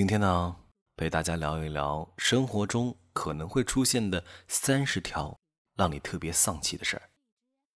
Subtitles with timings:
[0.00, 0.56] 今天呢，
[0.96, 5.38] 陪大家聊一聊生活中可能会出现的三十条
[5.76, 7.02] 让你特别丧气的事儿，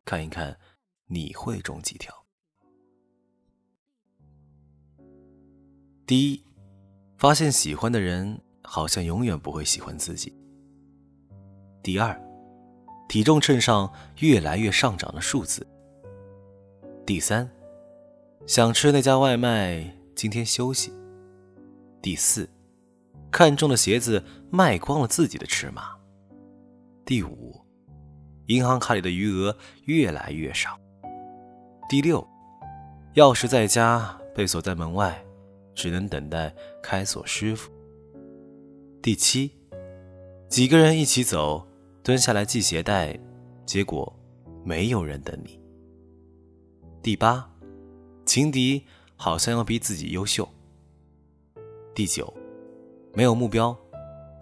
[0.06, 0.58] 看一看
[1.04, 2.24] 你会中几条。
[6.06, 6.42] 第一，
[7.18, 10.34] 发现喜欢的人好像永远不会喜欢自己。
[11.82, 12.18] 第二，
[13.06, 15.66] 体重秤上越来越上涨的数字。
[17.04, 17.54] 第三，
[18.46, 20.90] 想吃那家外卖，今天休息。
[22.04, 22.46] 第四，
[23.30, 25.96] 看中的鞋子卖光了自己的尺码。
[27.02, 27.58] 第五，
[28.48, 30.78] 银行卡里的余额越来越少。
[31.88, 32.22] 第六，
[33.14, 35.24] 钥匙在家被锁在门外，
[35.74, 37.72] 只能等待开锁师傅。
[39.00, 39.52] 第七，
[40.46, 41.66] 几个人一起走，
[42.02, 43.18] 蹲下来系鞋带，
[43.64, 44.14] 结果
[44.62, 45.58] 没有人等你。
[47.02, 47.50] 第八，
[48.26, 48.84] 情敌
[49.16, 50.46] 好像要比自己优秀。
[51.94, 52.32] 第九，
[53.12, 53.76] 没有目标，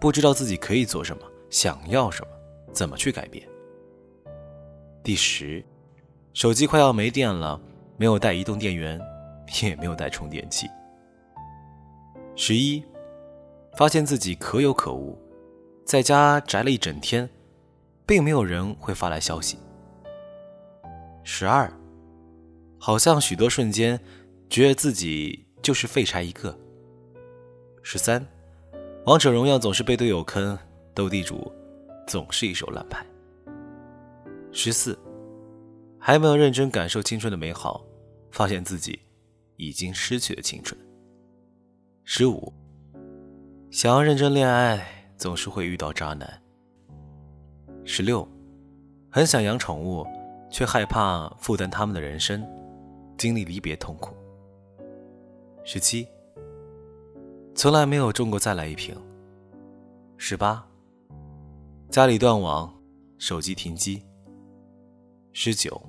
[0.01, 2.31] 不知道自己可以做什么，想要什么，
[2.73, 3.47] 怎么去改变。
[5.03, 5.63] 第十，
[6.33, 7.61] 手机快要没电了，
[7.95, 8.99] 没有带移动电源，
[9.61, 10.67] 也没有带充电器。
[12.35, 12.83] 十一，
[13.77, 15.15] 发现自己可有可无，
[15.85, 17.29] 在家宅了一整天，
[18.03, 19.59] 并没有人会发来消息。
[21.23, 21.71] 十二，
[22.79, 23.99] 好像许多瞬间，
[24.49, 26.57] 觉得自己就是废柴一个。
[27.85, 28.25] 十三，
[29.05, 30.57] 王者荣耀总是被队友坑，
[30.93, 31.51] 斗地主
[32.07, 33.05] 总是一手烂牌。
[34.53, 34.97] 十四，
[35.99, 37.85] 还没有认真感受青春的美好，
[38.31, 39.01] 发现自己
[39.57, 40.79] 已经失去了青春。
[42.05, 42.53] 十五，
[43.69, 46.41] 想要认真恋爱，总是会遇到渣男。
[47.83, 48.25] 十六，
[49.11, 50.07] 很想养宠物，
[50.49, 52.47] 却害怕负担他们的人生，
[53.17, 54.15] 经历离别痛苦。
[55.65, 56.07] 十七。
[57.55, 58.95] 从来没有中过再来一瓶。
[60.17, 60.65] 十八，
[61.89, 62.73] 家里断网，
[63.19, 64.03] 手机停机。
[65.33, 65.79] 十九，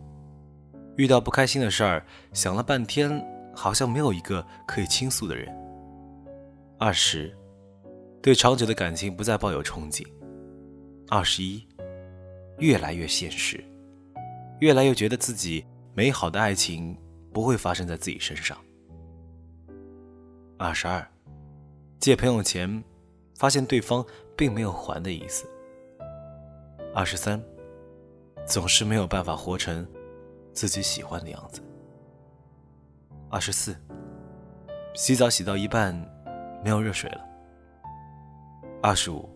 [0.97, 3.25] 遇到不开心的事儿，想了半天，
[3.55, 5.51] 好像没有一个可以倾诉的人。
[6.79, 7.35] 二十，
[8.21, 10.07] 对长久的感情不再抱有憧憬。
[11.09, 11.67] 二十一，
[12.59, 13.63] 越来越现实，
[14.61, 16.97] 越来越觉得自己美好的爱情
[17.33, 18.57] 不会发生在自己身上。
[20.59, 21.14] 二十二。
[22.05, 22.85] 借朋友钱，
[23.35, 24.05] 发现对方
[24.37, 25.49] 并没有还的意思。
[26.95, 27.43] 二十三，
[28.47, 29.89] 总是没有办法活成
[30.53, 31.63] 自己喜欢的样子。
[33.31, 33.75] 二十四，
[34.95, 35.95] 洗澡洗到一半
[36.63, 37.27] 没有热水了。
[38.83, 39.27] 二十五，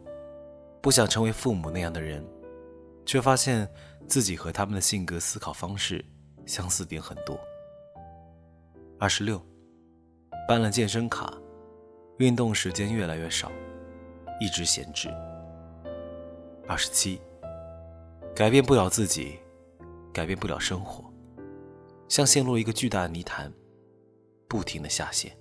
[0.83, 2.23] 不想成为父母那样的人，
[3.07, 3.67] 却发现
[4.07, 6.05] 自己和他们的性格、思考方式
[6.45, 7.41] 相似点很多。
[9.01, 9.41] 二十六，
[10.47, 11.33] 办了健身卡。
[12.19, 13.53] 运动时间越来越少，
[14.41, 15.09] 一直闲置。
[16.67, 17.21] 二十七，
[18.35, 19.39] 改变不了自己，
[20.13, 21.13] 改变不了生活，
[22.09, 23.53] 像陷入一个巨大的泥潭，
[24.49, 25.39] 不停的下陷。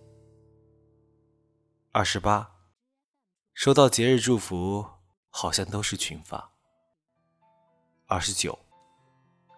[1.92, 2.48] 二十八，
[3.56, 4.86] 收到节日祝福
[5.32, 6.52] 好像都是群发。
[8.06, 8.58] 二十九，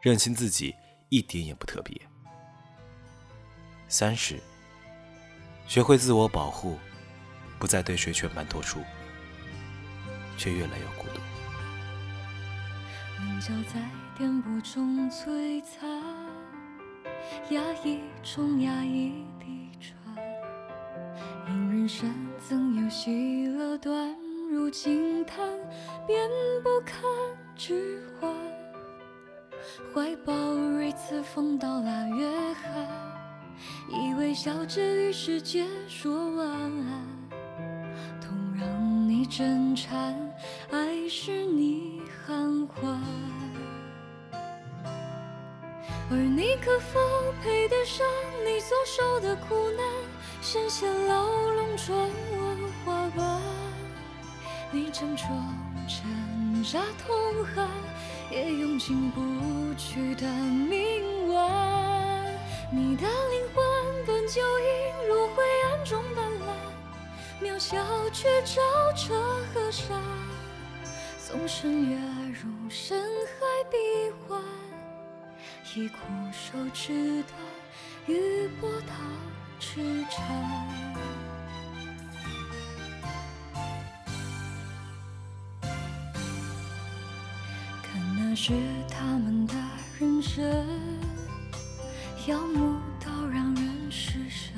[0.01, 0.73] 认清自己
[1.09, 2.01] 一点也不特别。
[3.89, 4.39] 三十，
[5.67, 6.77] 学会自我保护。
[7.59, 8.79] 不再对谁全盘托出，
[10.37, 11.19] 却越来越孤独。
[13.19, 13.81] 棱角在
[14.17, 15.89] 颠簸中璀璨，
[17.49, 19.93] 压抑中压抑地喘。
[21.47, 22.09] 因人生
[22.39, 24.15] 怎有喜乐短
[24.49, 25.37] 如惊叹，
[26.07, 26.29] 便
[26.63, 27.01] 不堪
[27.57, 28.33] 置换。
[29.93, 32.87] 怀抱锐刺锋刀腊月寒，
[33.89, 37.28] 以为笑着与世界说晚安。
[39.29, 40.15] 真缠，
[40.71, 42.99] 爱是你含换，
[46.09, 46.99] 而你可否
[47.43, 48.05] 配得上
[48.43, 49.85] 你所受的苦难？
[50.41, 53.39] 深陷牢笼，中问花瓣，
[54.71, 55.27] 你挣脱
[55.87, 57.69] 挣扎痛喊，
[58.31, 59.21] 也用尽不
[59.75, 61.18] 去的命
[67.69, 67.77] 小
[68.09, 68.59] 却照
[68.95, 69.13] 彻
[69.53, 70.01] 河山，
[71.27, 71.95] 纵身跃
[72.31, 73.77] 入深海彼
[74.27, 74.41] 岸，
[75.75, 75.99] 以枯
[76.31, 77.37] 手指端
[78.07, 78.95] 与波涛
[79.59, 80.19] 痴缠。
[87.83, 88.51] 看那是
[88.89, 89.53] 他们的
[89.99, 90.43] 人生，
[92.25, 94.55] 耀目到让人失神，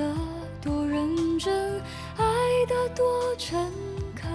[0.00, 0.14] 的
[0.62, 1.78] 多认真，
[2.16, 2.24] 爱
[2.66, 3.70] 的多诚
[4.14, 4.30] 恳。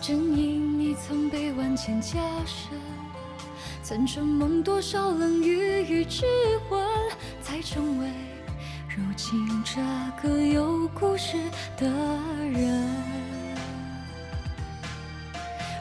[0.00, 2.80] 正因你曾被万千加深，
[3.82, 6.24] 曾承蒙多少冷雨与质
[6.70, 6.82] 问，
[7.42, 8.10] 才成为
[8.88, 9.82] 如今这
[10.22, 11.36] 个有故事
[11.76, 12.88] 的人。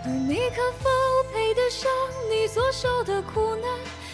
[0.03, 0.89] 而你可否
[1.33, 1.89] 配得上
[2.29, 3.69] 你所受的苦难？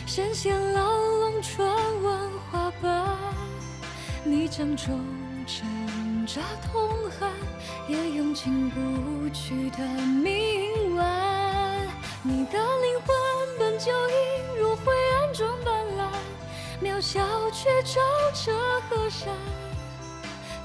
[0.05, 1.67] 深陷牢笼，传
[2.03, 3.17] 闻花瓣，
[4.35, 4.99] 你将中
[5.45, 7.29] 挣扎痛恨，
[7.87, 11.05] 也用进不去的铭文。
[12.23, 13.15] 你的灵魂
[13.59, 16.09] 本就映入灰暗中斑斓，
[16.83, 17.21] 渺小
[17.51, 18.01] 却照
[18.33, 18.51] 彻
[18.89, 19.31] 河山，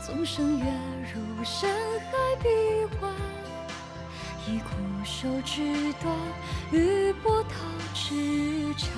[0.01, 0.65] 纵身跃
[1.13, 1.69] 入深
[2.11, 2.49] 海闭
[2.99, 3.13] 环，
[4.47, 6.17] 以枯手指断，
[6.73, 7.51] 与波涛
[7.93, 8.89] 之缠。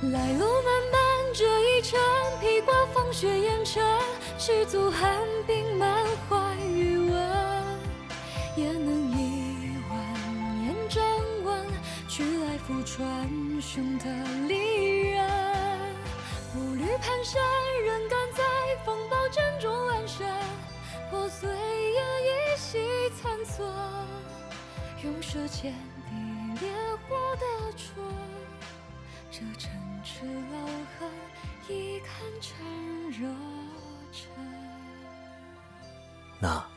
[0.00, 0.97] 来路漫漫，
[1.38, 1.96] 这一程
[2.40, 3.80] 披挂风雪烟尘，
[4.36, 7.14] 赤足寒冰满怀余温，
[8.56, 11.00] 也能一万年站
[11.44, 11.64] 稳，
[12.08, 13.30] 去来复传
[13.62, 14.06] 雄的
[14.48, 15.30] 利刃。
[16.52, 17.38] 步履蹒跚，
[17.86, 18.42] 仍敢在
[18.84, 20.26] 风暴阵中安身，
[21.08, 22.80] 破碎也依稀
[23.22, 23.72] 残存，
[25.04, 25.72] 用舌尖
[26.10, 26.72] 抵烈
[27.08, 28.02] 火的唇。
[29.38, 29.70] 这城
[30.02, 30.66] 池老
[30.98, 31.08] 恨，
[31.68, 33.28] 已堪成热
[34.10, 34.28] 忱。
[36.40, 36.68] 那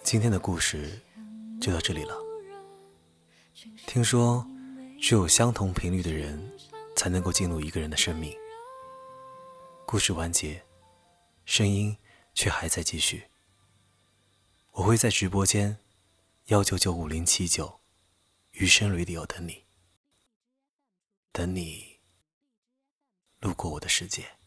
[0.00, 1.00] 今天的故事
[1.60, 2.14] 就到这里了。
[3.84, 4.46] 听说，
[5.00, 6.40] 只有相同频率的人，
[6.94, 8.32] 才能够进入一个人的生命。
[9.84, 10.62] 故事完结，
[11.46, 11.96] 声音
[12.32, 13.24] 却还在继续。
[14.70, 15.78] 我会在直播间
[16.44, 17.80] 幺九九五零七九
[18.52, 19.64] 余生 radio 等你。
[21.32, 22.00] 等你
[23.40, 24.39] 路过我的世界。